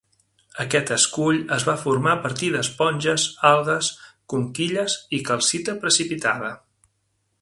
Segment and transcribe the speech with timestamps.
[0.61, 3.91] Aquest escull es va formar a partir d'esponges, algues,
[4.35, 6.51] conquilles i calcita precipitada.